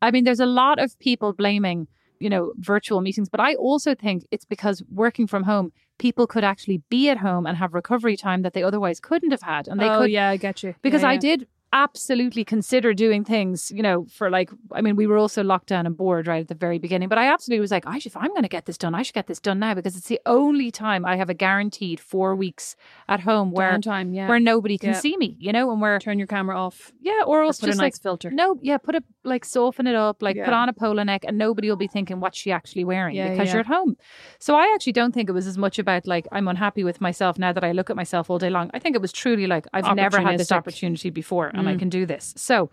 [0.00, 1.86] I mean, there's a lot of people blaming,
[2.18, 6.44] you know, virtual meetings, but I also think it's because working from home, people could
[6.44, 9.80] actually be at home and have recovery time that they otherwise couldn't have had, and
[9.80, 10.74] they oh could yeah, I get you.
[10.82, 15.06] because Yeah, I did absolutely consider doing things, you know, for like, I mean, we
[15.06, 17.70] were also locked down and bored right at the very beginning, but I absolutely was
[17.70, 19.58] like, I should, if I'm going to get this done, I should get this done
[19.58, 22.76] now because it's the only time I have a guaranteed four weeks
[23.08, 24.28] at home where, Downtime, yeah.
[24.28, 24.98] where nobody can Yeah.
[25.00, 26.92] see me, you know, and where, turn your camera off.
[27.00, 28.30] yeah, or Or else a just nice like, filter.
[28.30, 31.38] no, yeah, put it like soften it up, like put on a polo neck, and
[31.38, 33.52] nobody will be thinking what's she actually wearing Yeah, because yeah.
[33.54, 33.96] you're at home.
[34.38, 37.38] So I actually don't think it was as much about like I'm unhappy with myself
[37.38, 38.70] now that I look at myself all day long.
[38.74, 41.78] I think it was truly like I've never had this opportunity before, and I Mm.
[41.80, 42.34] can do this.
[42.36, 42.70] So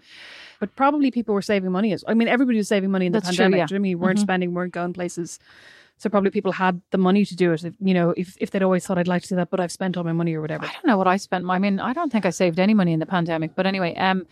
[0.60, 1.94] But probably people were saving money.
[1.94, 3.60] As I mean, everybody was saving money in the That's true, pandemic.
[3.60, 3.66] yeah.
[3.68, 4.00] Do you know I mean?
[4.00, 4.22] weren't Mhm.
[4.28, 5.40] spending, weren't going places.
[5.98, 7.64] So probably people had the money to do it.
[7.64, 9.72] If, you know, if if they'd always thought I'd like to do that, but I've
[9.72, 10.66] spent all my money or whatever.
[10.66, 11.46] I don't know what I spent.
[11.50, 13.52] I mean, I don't think I saved any money in the pandemic.
[13.56, 14.26] But anyway, um,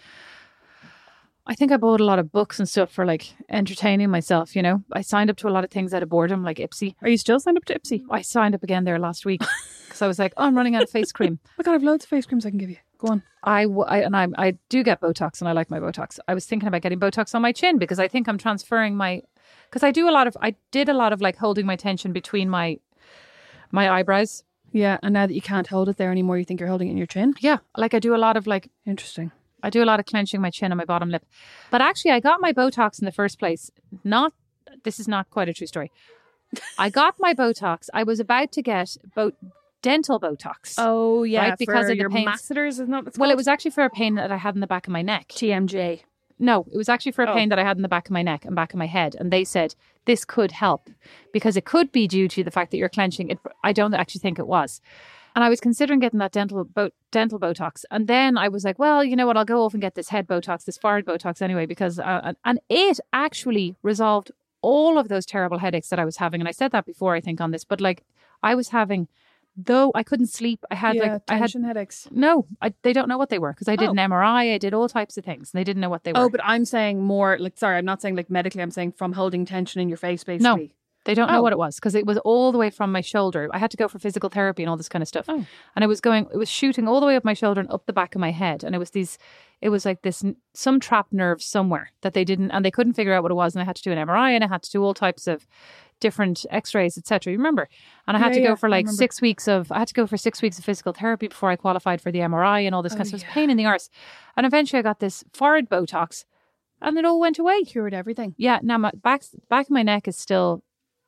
[1.50, 4.54] I think I bought a lot of books and stuff for like entertaining myself.
[4.56, 6.96] You know, I signed up to a lot of things out of boredom, like Ipsy.
[7.02, 8.04] Are you still signed up to Ipsy?
[8.12, 9.42] I signed up again there last week
[9.88, 11.40] because I was like, oh, I'm running out of face cream.
[11.58, 12.78] My god, I've loads of face creams I can give you.
[12.98, 13.24] Go on.
[13.44, 16.20] I, w- I and I, I do get Botox and I like my Botox.
[16.28, 19.22] I was thinking about getting Botox on my chin because I think I'm transferring my
[19.70, 22.12] because I do a lot of I did a lot of like holding my tension
[22.14, 22.80] between my
[23.72, 24.44] my eyebrows.
[24.72, 26.92] Yeah, and now that you can't hold it there anymore, you think you're holding it
[26.92, 27.34] in your chin.
[27.40, 29.32] Yeah, like I do a lot of like Interesting.
[29.64, 31.26] I do a lot of clenching my chin and my bottom lip.
[31.72, 33.72] But actually, I got my Botox in the first place.
[34.04, 34.34] Not
[34.84, 35.92] this is not quite a true story.
[36.78, 37.90] I got my Botox.
[37.94, 39.34] I was about to get bo-
[39.92, 40.76] dental Botox.
[40.78, 42.26] Oh yeah, Right, because of the pains.
[42.26, 44.68] masseters, what it's well, it was actually for a pain that I had in the
[44.76, 45.26] back of my neck.
[45.30, 46.02] TMJ.
[46.40, 47.34] No, it was actually for a Oh.
[47.34, 49.16] pain that I had in the back of my neck and back of my head.
[49.20, 49.74] And they said
[50.06, 50.90] this could help
[51.34, 53.30] because it could be due to the fact that you're clenching.
[53.32, 54.80] It, I don't actually think it was.
[55.36, 57.86] And I was considering getting that dental bo- dental Botox.
[57.92, 59.38] And then I was like, well, you know what?
[59.38, 62.38] I'll go off and get this head Botox, this forehead Botox anyway, because, uh, and-
[62.46, 66.40] and it actually resolved all of those terrible headaches that I was having.
[66.42, 68.04] And I said that before, I think, on this, but like
[68.44, 69.08] I was having,
[69.58, 72.08] though I couldn't sleep, I had yeah, like, I had tension headaches.
[72.12, 73.92] no, I, they don't know what they were because I did Oh.
[73.92, 75.52] an MRI, I did all types of things.
[75.54, 76.26] And they didn't know what they oh, were.
[76.26, 78.62] Oh, but I'm saying more like sorry, I'm not saying like medically.
[78.62, 80.64] I'm saying from holding tension in your face, basically.
[80.66, 80.68] No.
[81.06, 81.42] They don't know Oh.
[81.42, 83.50] what it was because it was all the way from my shoulder.
[83.54, 85.24] I had to go for physical therapy and all this kind of stuff.
[85.30, 85.46] Oh.
[85.74, 87.86] And it was going, it was shooting all the way up my shoulder and up
[87.86, 88.62] the back of my head.
[88.62, 89.18] And it was these,
[89.62, 90.22] it was like this,
[90.54, 93.56] some trapped nerve somewhere that they didn't, and they couldn't figure out what it was.
[93.56, 95.48] And I had to do an MRI and I had to do all types of
[96.00, 97.32] different x-rays, etc.
[97.32, 97.68] You remember?
[98.08, 99.94] And I had Yeah, to go yeah, for like six weeks of, I had to
[99.94, 102.84] go for six weeks of physical therapy before I qualified for the MRI and all
[102.84, 103.24] this oh, kind of Oh, stuff.
[103.24, 103.90] It was pain in the arse.
[104.36, 106.26] And eventually I got this forehead Botox
[106.82, 107.64] and it all went away.
[107.64, 108.36] Cured everything.
[108.38, 110.64] Yeah, now my back back of my neck is still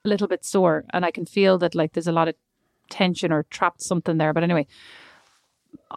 [0.06, 2.36] a little bit sore, and I can feel that like there's a lot of
[2.90, 4.34] tension or trapped something there.
[4.34, 4.66] But anyway,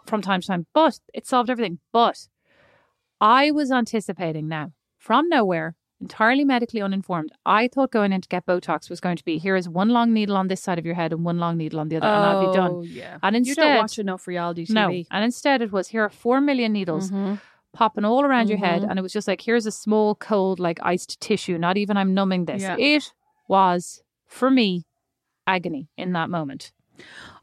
[0.05, 1.79] from time to time, but it solved everything.
[1.91, 2.27] But
[3.19, 7.31] I was anticipating now from nowhere, entirely medically uninformed.
[7.45, 10.13] I thought going in to get Botox was going to be here is one long
[10.13, 12.25] needle on this side of your head and one long needle on the other, and
[12.29, 12.71] I'll be done.
[12.71, 13.17] Oh, Yeah.
[13.23, 16.39] And you instead, don't watch enough reality no, and instead it was here are four
[16.49, 17.39] million needles Mhm.
[17.79, 18.89] popping all around your head, Mhm.
[18.89, 21.57] and it was just like here's a small cold like iced tissue.
[21.57, 22.61] Not even I'm numbing this.
[22.61, 22.75] Yeah.
[22.77, 23.11] It
[23.47, 24.85] was for me
[25.47, 26.71] agony in that moment.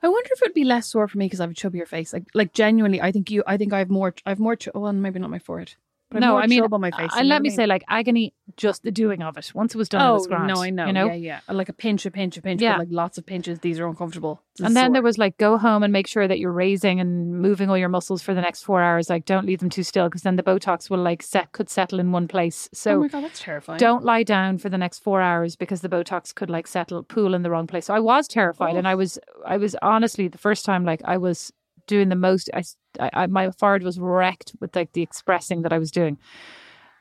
[0.03, 2.12] I wonder if it'd be less sore for me because I have a chubbier face.
[2.12, 3.42] Like, like genuinely, I think you.
[3.46, 4.14] I think I have more.
[4.25, 4.57] I have more.
[4.57, 5.75] Ch- well, maybe not my forehead.
[6.12, 7.11] No, I mean, on my face.
[7.16, 9.53] and let me say, like agony, just the doing of it.
[9.55, 10.49] Once it was done, it oh was grand.
[10.49, 10.87] no, I know.
[10.87, 11.40] You know, Yeah, yeah.
[11.49, 12.61] Uh, like a pinch, a pinch, a pinch.
[12.61, 12.73] Yeah.
[12.73, 13.61] But like lots of pinches.
[13.61, 14.42] These are uncomfortable.
[14.57, 17.40] This and then there was like go home and make sure that you're raising and
[17.40, 19.09] moving all your muscles for the next four hours.
[19.09, 22.01] Like don't leave them too still because then the Botox will like set could settle
[22.01, 22.68] in one place.
[22.73, 23.79] So oh my god, that's terrifying.
[23.79, 27.35] don't lie down for the next four hours because the Botox could like settle pool
[27.35, 27.87] in the wrong place.
[27.87, 28.79] So I was terrified, oh.
[28.79, 31.53] and I was I was honestly the first time like I was
[31.90, 32.48] doing the most.
[32.55, 32.62] I,
[33.12, 36.16] I, my forehead was wrecked with like the expressing that I was doing.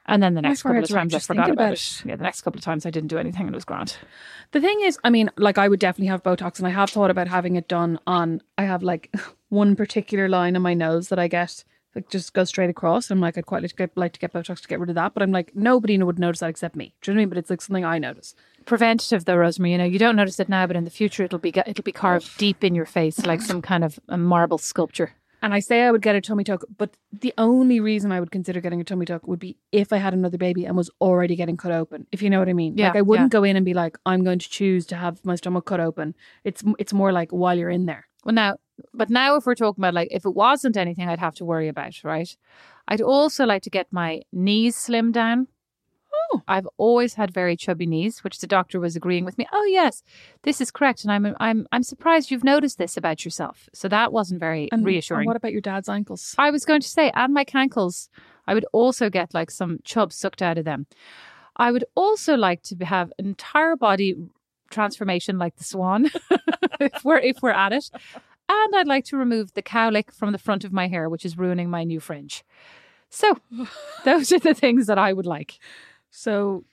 [0.06, 2.04] And then the next couple of times I forgot about, about it.
[2.04, 3.95] Yeah, the next couple of times I didn't do anything and it was grand.
[4.52, 7.12] The thing is, I mean, like I would definitely have Botox, and I have thought
[7.12, 8.41] about having it done on.
[8.58, 9.15] I have like
[9.49, 11.63] one particular line on my nose that I get
[11.95, 13.12] like just goes straight across.
[13.12, 14.95] I'm like, I'd quite like to get, like to get Botox to get rid of
[14.95, 16.93] that, but I'm like, nobody would notice that except me.
[17.02, 17.30] Do you know what I mean?
[17.30, 18.36] But it's like something I notice.
[18.65, 19.72] Preventative though, Rosemary.
[19.72, 21.91] You know, you don't notice it now, but in the future it'll be it'll be
[21.91, 22.36] carved oh.
[22.38, 25.13] deep in your face like some kind of a marble sculpture.
[25.41, 28.32] And I say I would get a tummy tuck, but the only reason I would
[28.32, 31.36] consider getting a tummy tuck would be if I had another baby and was already
[31.36, 32.08] getting cut open.
[32.12, 32.78] If you know what I mean.
[32.78, 35.24] Yeah, like I wouldn't go in and be like, I'm going to choose to have
[35.24, 36.13] my stomach cut open.
[36.43, 38.08] It's it's more like while you're in there.
[38.26, 38.58] Well, now,
[38.93, 41.69] but now if we're talking about like if it wasn't anything I'd have to worry
[41.69, 42.36] about, right?
[42.89, 45.48] I'd also like to get my knees slimmed down.
[46.32, 46.42] Oh.
[46.48, 49.48] I've always had very chubby knees, which the doctor was agreeing with me.
[49.52, 50.04] Oh yes,
[50.44, 53.70] this is correct, and I'm I'm I'm surprised you've noticed this about yourself.
[53.74, 55.22] So that wasn't very And, reassuring.
[55.22, 56.36] And what about your dad's ankles?
[56.38, 58.10] I was going to say, and my cankles,
[58.48, 60.88] I would also get like some chub sucked out of them.
[61.56, 64.16] I would also like to have entire body
[64.72, 66.10] transformation like the swan,
[66.80, 67.90] if we're if we're at it.
[68.52, 71.38] And I'd like to remove the cowlick from the front of my hair, which is
[71.38, 72.44] ruining my new fringe.
[73.10, 73.38] So,
[74.06, 75.60] those are the things that I would like.
[76.12, 76.63] So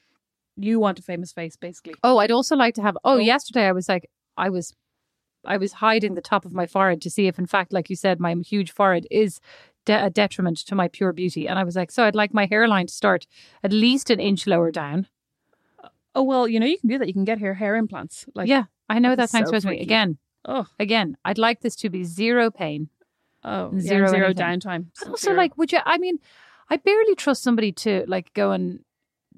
[0.57, 1.95] you want a famous face, basically.
[2.03, 2.97] Oh, I'd also like to have.
[3.05, 3.19] Oh, Oh.
[3.19, 4.75] yesterday I was like, I was,
[5.45, 7.97] I was hiding the top of my forehead to see if, in fact, like you
[7.97, 9.41] said, my huge forehead is
[9.85, 11.47] de- a detriment to my pure beauty.
[11.49, 13.27] And I was like, so I'd like my hairline to start
[13.63, 15.07] at least an inch lower down.
[16.15, 17.07] Oh well, you know you can do that.
[17.09, 18.25] You can get hair hair implants.
[18.35, 19.83] Like yeah, I know that Thanks, so freaky.
[19.83, 22.89] Again, Oh, again, I'd like this to be zero pain.
[23.45, 24.87] oh, Zero zero zero downtime.
[25.03, 25.37] And also, Zero.
[25.37, 25.81] like, would you?
[25.85, 26.19] I mean,
[26.71, 28.81] I barely trust somebody to like go and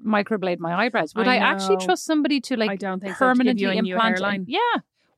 [0.05, 1.13] microblade my eyebrows.
[1.15, 4.19] Would I, I actually trust somebody to like I don't think so, permanently new implant?
[4.19, 4.45] hairline.
[4.47, 4.59] Yeah.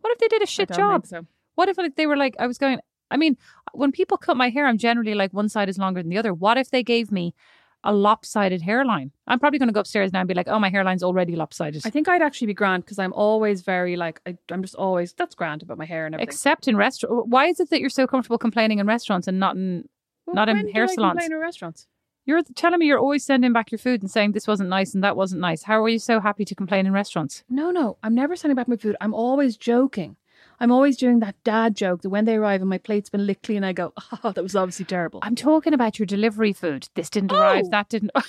[0.02, 1.04] What if they did a shit don't job?
[1.04, 1.28] think so.
[1.56, 2.80] What if like they were like I was going
[3.12, 3.38] I mean,
[3.74, 6.34] when people cut my hair, I'm generally like one side is longer than the other.
[6.34, 7.34] What if they gave me
[7.84, 9.12] a lopsided hairline?
[9.28, 11.82] I'm probably going to go upstairs now and be like, "Oh, my hairline's already lopsided."
[11.86, 15.13] I think I'd actually be grand because I'm always very like I, I'm just always
[15.13, 16.30] that's grand about my hair and everything.
[16.30, 17.28] Except in restaurants.
[17.28, 19.89] Why is it that you're so comfortable complaining in restaurants and not in
[20.26, 21.12] Well, not in hair I salons?
[21.20, 21.88] complain in restaurants.
[22.26, 25.04] You're telling me you're always sending back your food and saying this wasn't nice and
[25.04, 25.64] that wasn't nice.
[25.64, 27.44] How are you so happy to complain in restaurants?
[27.50, 28.96] No, no, I'm never sending back my food.
[29.02, 30.18] I'm always joking.
[30.62, 33.43] I'm always doing that dad joke that when they arrive and my plate's been licked
[33.43, 33.93] clean, I go,
[34.24, 36.88] "Oh, that was obviously terrible." I'm talking about your delivery food.
[36.93, 37.38] This didn't oh!
[37.39, 37.63] arrive.
[37.65, 37.69] Oh.
[37.71, 38.12] That didn't.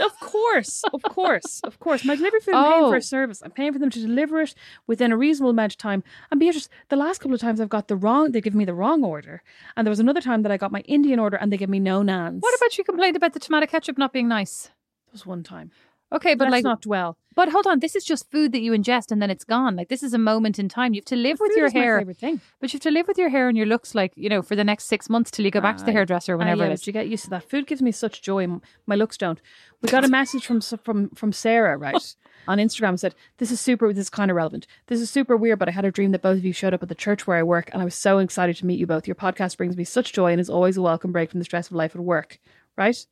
[0.00, 2.02] Of course, of course, of course.
[2.02, 2.98] My delivery food, I'm paying for Oh.
[2.98, 3.42] a service.
[3.44, 4.54] I'm paying for them to deliver it
[4.86, 6.02] within a reasonable amount of time.
[6.30, 8.74] And Beatrice, the last couple of times I've got the wrong, they give me the
[8.74, 9.42] wrong order.
[9.76, 11.78] And there was another time that I got my Indian order and they give me
[11.78, 12.40] no naans.
[12.40, 14.70] what about you complained about the tomato ketchup not being nice?
[15.06, 15.70] There was one time.
[16.12, 17.16] Okay, but Let's like not dwell.
[17.34, 19.74] But hold on, this is just food that you ingest and then it's gone.
[19.74, 20.92] Like this is a moment in time.
[20.92, 23.30] You have to live with your is hair, but you have to live with your
[23.30, 25.60] hair and your looks like you know for the next six months till you go
[25.60, 26.86] back to the hairdresser or whenever yeah, it but is.
[26.86, 27.48] You get used to that.
[27.48, 28.46] Food gives me such joy.
[28.86, 29.40] My looks don't.
[29.80, 32.14] We got a message from from from Sarah right
[32.48, 33.92] on Instagram said this is super.
[33.92, 34.66] This is kind of relevant.
[34.88, 36.82] This is super weird, but I had a dream that both of you showed up
[36.82, 39.06] at the church where I work, and I was so excited to meet you both.
[39.06, 41.68] Your podcast brings me such joy and is always a welcome break from the stress
[41.68, 42.38] of life at work.
[42.76, 43.06] Right?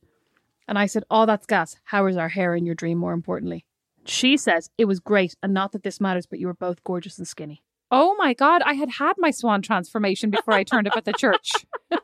[0.67, 1.75] And I said, "Oh, that's gas.
[1.85, 2.97] How is our hair in your dream?
[2.97, 3.65] More importantly."
[4.05, 7.17] She says it was great, and not that this matters, but you were both gorgeous
[7.17, 7.63] and skinny.
[7.91, 11.13] Oh my god, I had had my swan transformation before I turned up at the
[11.13, 11.51] church.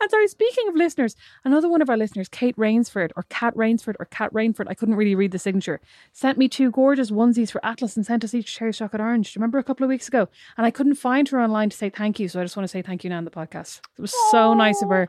[0.00, 3.96] And sorry, speaking of listeners, another one of our listeners, Kate Rainsford or Kat Rainsford
[3.98, 5.80] or Kat Rainford, I couldn't really read the signature,
[6.12, 9.32] sent me two gorgeous onesies for Atlas and sent us each cherry chocolate orange.
[9.32, 10.28] Do you remember a couple of weeks ago?
[10.56, 12.68] And I couldn't find her online to say thank you, so I just want to
[12.68, 13.80] say thank you now in the podcast.
[13.98, 15.08] It was so nice of her.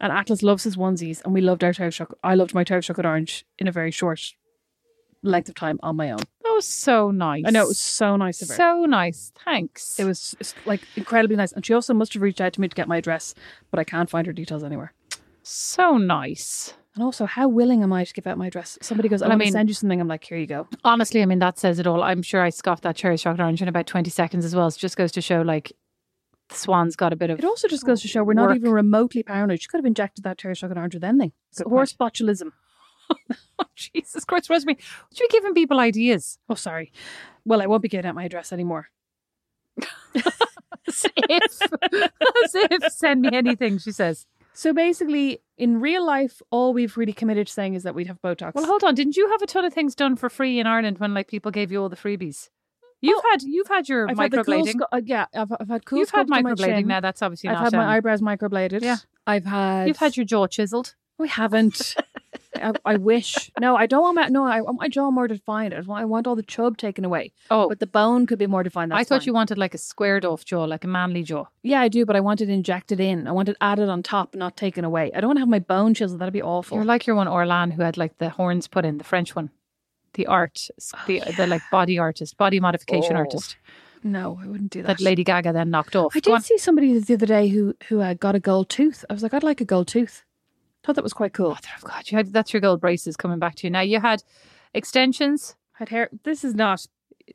[0.00, 2.18] And Atlas loves his onesies, and we loved our cherry chocolate.
[2.24, 4.34] I loved my cherry chocolate orange in a very short
[5.22, 6.18] length of time on my own.
[6.42, 7.44] That was so nice.
[7.46, 8.54] I know it was so nice of her.
[8.54, 9.32] so nice.
[9.44, 10.00] Thanks.
[10.00, 10.34] It was
[10.64, 12.96] like incredibly nice, and she also must have reached out to me to get my
[12.96, 13.34] address,
[13.70, 14.92] but I can't find her details anywhere.
[15.42, 16.74] so nice.
[16.94, 18.76] And also, how willing am I to give out my address?
[18.82, 20.00] Somebody goes, I Well, I want to mean- send you something.
[20.00, 20.66] I'm like, here you go.
[20.82, 22.02] Honestly, I mean that says it all.
[22.02, 24.66] I'm sure I scoffed that cherry chocolate orange in about twenty seconds as well.
[24.66, 25.70] It just goes to show like
[26.50, 28.56] the swan's got a bit of It also just goes to show we're not Work.
[28.56, 29.62] even remotely paranoid.
[29.62, 31.32] She could have injected that cherry chocolate orange with anything.
[31.50, 32.52] It's horse botulism.
[33.74, 34.78] Jesus Christ, Rosemary.
[35.16, 36.38] You be giving people ideas?
[36.48, 36.92] Oh, sorry.
[37.44, 38.88] Well, I won't be giving out my address anymore.
[40.88, 44.26] As if, as if, send me anything, she says.
[44.52, 48.20] So basically, in real life, all we've really committed to saying is that we'd have
[48.22, 48.54] Botox.
[48.54, 48.94] Well, hold on.
[48.96, 51.52] Didn't you have a ton of things done for free in Ireland when like people
[51.52, 52.48] gave you all the freebies?
[53.00, 54.80] You've had you've had your Oh, I've had the cool microblading.
[54.92, 57.00] uh, yeah, I've, I've had cool you've had my microblading now.
[57.00, 57.56] That's obviously not.
[57.56, 57.72] I've not.
[57.72, 58.82] had my um, eyebrows microbladed.
[58.82, 58.96] Yeah.
[59.26, 59.88] I've had.
[59.88, 60.94] You've had your jaw chiseled.
[61.18, 61.94] We haven't.
[62.56, 63.50] I, I wish.
[63.60, 64.28] No, I don't want my.
[64.28, 65.72] No, I want my jaw more defined.
[65.72, 67.32] I want, I want all the chub taken away.
[67.50, 68.90] Oh, But the bone could be more defined.
[68.90, 69.26] That's I thought fine.
[69.26, 71.46] you wanted like a squared off jaw, like a manly jaw.
[71.62, 73.26] Yeah, I do, but I want it injected in.
[73.26, 75.10] I want it added on top, not taken away.
[75.14, 76.20] I don't want to have my bone chiseled.
[76.20, 76.76] That'd be awful.
[76.76, 79.50] You're like your one Orlan who had like the horns put in, the French one,
[80.14, 80.68] the art,
[81.06, 83.56] the the like body artist, body modification Oh, artist
[84.02, 84.96] no, I wouldn't do that.
[84.96, 86.12] that Lady Gaga then knocked off.
[86.16, 86.40] I Go did on.
[86.42, 89.04] see somebody the other day who who uh, got a gold tooth.
[89.10, 90.24] I was like, I'd like a gold tooth.
[90.82, 91.50] Thought that was quite cool.
[91.50, 93.70] Mother of God, you had that's your gold braces coming back to you.
[93.70, 94.22] Now you had
[94.74, 95.54] extensions.
[95.74, 96.08] I Had hair.
[96.24, 96.86] This is not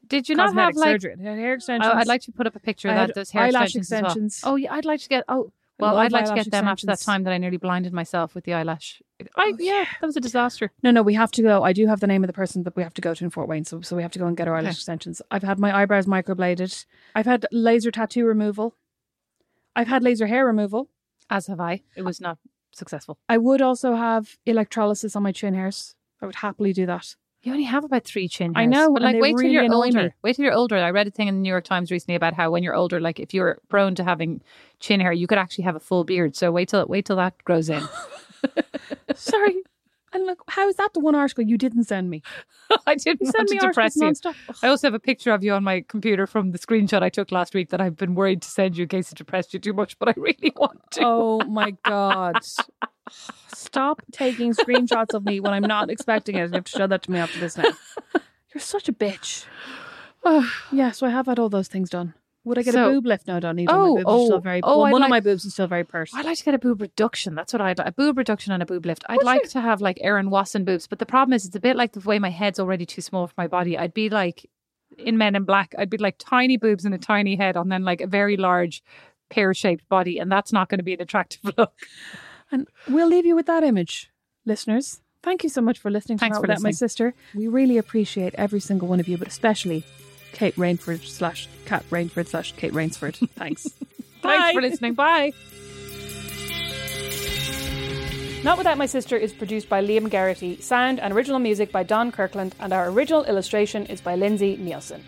[0.08, 0.94] Did you not have like?
[0.94, 1.16] surgery.
[1.20, 1.92] I had hair extensions.
[1.94, 3.16] Oh, I'd like to put up a picture of I that.
[3.16, 4.38] Those hair eyelash extensions.
[4.38, 4.54] as well.
[4.54, 5.24] Oh yeah, I'd like to get.
[5.28, 7.92] Oh I well, I'd like to get them after that time that I nearly blinded
[7.94, 9.02] myself with the eyelash.
[9.22, 10.72] I Oh, yeah, that was a disaster.
[10.84, 11.64] No, no, we have to go.
[11.64, 13.30] I do have the name of the person that we have to go to in
[13.30, 14.78] Fort Wayne, so so we have to go and get our eyelash Okay.
[14.78, 15.22] extensions.
[15.32, 16.86] I've had my eyebrows microbladed.
[17.14, 18.76] I've had laser tattoo removal.
[19.76, 20.90] I've had laser hair removal.
[21.30, 21.82] As have I.
[21.96, 22.38] It was not
[22.72, 23.18] successful.
[23.28, 25.96] I would also have electrolysis on my chin hairs.
[26.22, 27.16] I would happily do that.
[27.46, 28.64] You only have about three chin hairs.
[28.64, 30.04] I know, but like wait till really you're older.
[30.06, 30.10] me.
[30.24, 30.78] Wait till you're older.
[30.78, 33.00] I read a thing in the New York Times recently about how when you're older,
[33.00, 34.42] like if you're prone to having
[34.80, 36.36] chin hair, you could actually have a full beard.
[36.36, 37.88] So wait till wait till that grows in.
[39.16, 39.58] Sorry.
[40.12, 42.24] And look, how is that the one article you didn't send me?
[42.88, 44.12] I didn't You send to me depress you.
[44.64, 47.32] I also have a picture of you on my computer from the screenshot I took
[47.32, 49.74] last week that I've been worried to send you in case it depressed you too
[49.74, 51.02] much, but I really want to.
[51.04, 52.40] Oh my god.
[53.54, 56.48] Stop taking screenshots of me when I'm not expecting it.
[56.48, 57.66] You have to show that to me after this now.
[58.54, 59.46] You're such a bitch.
[60.72, 62.14] yeah, so I have had all those things done.
[62.46, 63.28] Would I get So- a boob lift?
[63.28, 63.76] No, I don't need one.
[63.76, 65.54] Oh, my boobs are still oh, very oh, well, one like- of my boobs is
[65.54, 66.16] still very pursed.
[66.16, 67.34] I'd like to get a boob reduction.
[67.36, 67.88] That's what I'd like.
[67.88, 69.04] A boob reduction and a boob lift.
[69.10, 69.50] I'd Would like you?
[69.50, 72.00] to have like Aaron Wasson boobs, but the problem is it's a bit like the
[72.02, 73.78] way my head's already too small for my body.
[73.78, 74.48] I'd be like
[74.98, 77.84] in Men in Black, I'd be like tiny boobs and a tiny head and then
[77.84, 78.84] like a very large
[79.30, 81.74] pear shaped body, and that's not going to be an attractive look.
[82.52, 84.10] And we'll leave you with that image,
[84.46, 85.02] listeners.
[85.24, 86.72] Thank you so much for listening Thanks to Not for Without My.
[86.72, 87.16] Sister.
[87.34, 89.84] We really appreciate every single one of you, but especially
[90.34, 93.16] Kate Rainford slash Cat Rainford slash Kate Rainsford.
[93.36, 93.68] Thanks.
[94.22, 94.94] Thanks for listening.
[94.94, 95.32] Bye.
[98.44, 102.12] Not Without My Sister is produced by Liam Garrity, sound and original music by Don
[102.12, 105.04] Kirkland, and our original illustration is by Lindsay Nielsen.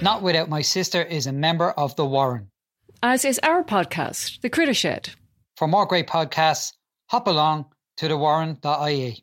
[0.00, 2.48] Not Without My Sister is a member of The Warren.
[3.06, 5.10] As is our podcast, The Critter Shed.
[5.58, 6.72] For more great podcasts,
[7.10, 7.66] hop along
[7.98, 9.22] to thewarren.ie.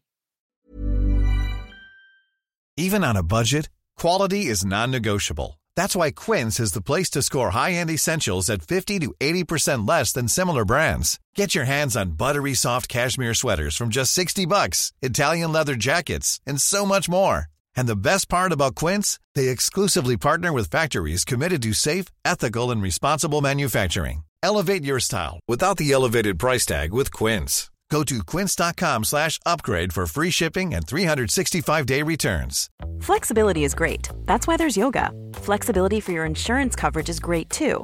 [2.77, 5.59] Even on a budget, quality is non-negotiable.
[5.75, 10.13] That's why Quince is the place to score high-end essentials at 50 to 80% less
[10.13, 11.19] than similar brands.
[11.33, 16.39] Get your hands on buttery soft cashmere sweaters from just 60 bucks, Italian leather jackets,
[16.45, 17.50] and so much more.
[17.75, 22.71] And the best part about Quince, they exclusively partner with factories committed to safe, ethical,
[22.71, 24.23] and responsible manufacturing.
[24.43, 27.71] Elevate your style without the elevated price tag with Quince.
[27.91, 32.69] Go to quince.com slash upgrade for free shipping and 365-day returns.
[33.01, 34.07] Flexibility is great.
[34.25, 35.11] That's why there's yoga.
[35.33, 37.83] Flexibility for your insurance coverage is great too.